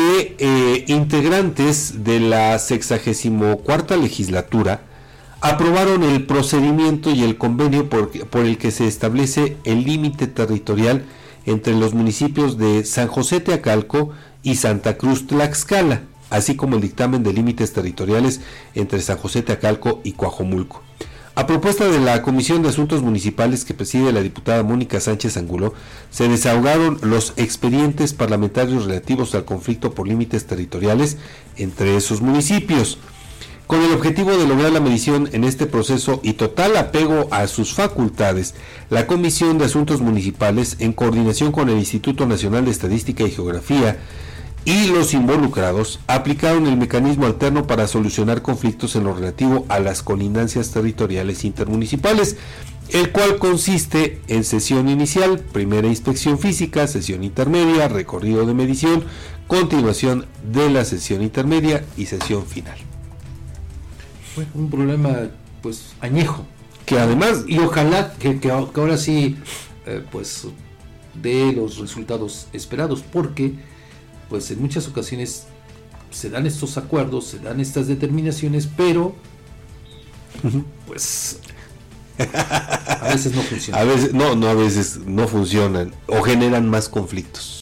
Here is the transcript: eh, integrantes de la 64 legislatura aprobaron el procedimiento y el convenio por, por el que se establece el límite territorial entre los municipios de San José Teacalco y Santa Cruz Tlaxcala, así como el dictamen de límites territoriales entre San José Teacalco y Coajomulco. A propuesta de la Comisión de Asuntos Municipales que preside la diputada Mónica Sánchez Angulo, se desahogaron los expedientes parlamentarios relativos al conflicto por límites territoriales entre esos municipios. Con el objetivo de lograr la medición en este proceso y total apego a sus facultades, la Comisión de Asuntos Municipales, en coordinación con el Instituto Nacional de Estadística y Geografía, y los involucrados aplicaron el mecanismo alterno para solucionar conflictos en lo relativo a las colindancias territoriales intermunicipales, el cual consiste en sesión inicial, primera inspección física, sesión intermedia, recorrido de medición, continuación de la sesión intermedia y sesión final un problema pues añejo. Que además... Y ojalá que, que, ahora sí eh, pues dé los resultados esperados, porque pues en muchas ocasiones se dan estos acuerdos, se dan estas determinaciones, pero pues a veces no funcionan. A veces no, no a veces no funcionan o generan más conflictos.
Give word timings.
eh, 0.00 0.84
integrantes 0.88 2.04
de 2.04 2.20
la 2.20 2.58
64 2.58 3.96
legislatura 3.96 4.82
aprobaron 5.40 6.02
el 6.02 6.26
procedimiento 6.26 7.10
y 7.10 7.22
el 7.22 7.38
convenio 7.38 7.88
por, 7.88 8.10
por 8.28 8.44
el 8.44 8.58
que 8.58 8.70
se 8.70 8.86
establece 8.86 9.56
el 9.64 9.84
límite 9.84 10.26
territorial 10.26 11.04
entre 11.46 11.74
los 11.74 11.94
municipios 11.94 12.58
de 12.58 12.84
San 12.84 13.08
José 13.08 13.40
Teacalco 13.40 14.10
y 14.42 14.56
Santa 14.56 14.96
Cruz 14.96 15.26
Tlaxcala, 15.26 16.02
así 16.30 16.56
como 16.56 16.76
el 16.76 16.82
dictamen 16.82 17.22
de 17.22 17.32
límites 17.32 17.72
territoriales 17.72 18.40
entre 18.74 19.00
San 19.00 19.18
José 19.18 19.42
Teacalco 19.42 20.00
y 20.04 20.12
Coajomulco. 20.12 20.82
A 21.38 21.46
propuesta 21.46 21.86
de 21.86 22.00
la 22.00 22.20
Comisión 22.22 22.62
de 22.62 22.70
Asuntos 22.70 23.00
Municipales 23.00 23.64
que 23.64 23.72
preside 23.72 24.12
la 24.12 24.22
diputada 24.22 24.64
Mónica 24.64 24.98
Sánchez 24.98 25.36
Angulo, 25.36 25.72
se 26.10 26.28
desahogaron 26.28 26.98
los 27.00 27.32
expedientes 27.36 28.12
parlamentarios 28.12 28.86
relativos 28.86 29.36
al 29.36 29.44
conflicto 29.44 29.94
por 29.94 30.08
límites 30.08 30.48
territoriales 30.48 31.16
entre 31.56 31.96
esos 31.96 32.22
municipios. 32.22 32.98
Con 33.68 33.84
el 33.84 33.92
objetivo 33.92 34.36
de 34.36 34.48
lograr 34.48 34.72
la 34.72 34.80
medición 34.80 35.28
en 35.30 35.44
este 35.44 35.66
proceso 35.66 36.18
y 36.24 36.32
total 36.32 36.76
apego 36.76 37.28
a 37.30 37.46
sus 37.46 37.72
facultades, 37.72 38.56
la 38.90 39.06
Comisión 39.06 39.58
de 39.58 39.66
Asuntos 39.66 40.00
Municipales, 40.00 40.74
en 40.80 40.92
coordinación 40.92 41.52
con 41.52 41.68
el 41.68 41.78
Instituto 41.78 42.26
Nacional 42.26 42.64
de 42.64 42.72
Estadística 42.72 43.22
y 43.22 43.30
Geografía, 43.30 44.00
y 44.64 44.88
los 44.88 45.14
involucrados 45.14 46.00
aplicaron 46.06 46.66
el 46.66 46.76
mecanismo 46.76 47.26
alterno 47.26 47.66
para 47.66 47.86
solucionar 47.86 48.42
conflictos 48.42 48.96
en 48.96 49.04
lo 49.04 49.14
relativo 49.14 49.64
a 49.68 49.78
las 49.78 50.02
colindancias 50.02 50.70
territoriales 50.70 51.44
intermunicipales, 51.44 52.36
el 52.90 53.10
cual 53.12 53.38
consiste 53.38 54.20
en 54.28 54.44
sesión 54.44 54.88
inicial, 54.88 55.38
primera 55.38 55.88
inspección 55.88 56.38
física, 56.38 56.86
sesión 56.86 57.24
intermedia, 57.24 57.88
recorrido 57.88 58.46
de 58.46 58.54
medición, 58.54 59.04
continuación 59.46 60.26
de 60.52 60.70
la 60.70 60.84
sesión 60.84 61.22
intermedia 61.22 61.84
y 61.96 62.06
sesión 62.06 62.46
final 62.46 62.78
un 64.54 64.70
problema 64.70 65.30
pues 65.62 65.94
añejo. 66.00 66.46
Que 66.86 66.98
además... 66.98 67.44
Y 67.46 67.58
ojalá 67.58 68.14
que, 68.14 68.40
que, 68.40 68.50
ahora 68.50 68.96
sí 68.96 69.36
eh, 69.86 70.02
pues 70.10 70.46
dé 71.20 71.52
los 71.52 71.78
resultados 71.78 72.48
esperados, 72.52 73.02
porque 73.02 73.54
pues 74.28 74.50
en 74.50 74.60
muchas 74.60 74.86
ocasiones 74.88 75.46
se 76.10 76.30
dan 76.30 76.46
estos 76.46 76.76
acuerdos, 76.76 77.26
se 77.26 77.38
dan 77.38 77.60
estas 77.60 77.86
determinaciones, 77.86 78.68
pero 78.76 79.14
pues 80.86 81.40
a 82.18 83.08
veces 83.08 83.34
no 83.34 83.42
funcionan. 83.50 83.80
A 83.80 83.84
veces 83.84 84.14
no, 84.14 84.34
no 84.34 84.48
a 84.48 84.54
veces 84.54 84.98
no 85.06 85.28
funcionan 85.28 85.92
o 86.06 86.22
generan 86.22 86.68
más 86.68 86.88
conflictos. 86.88 87.56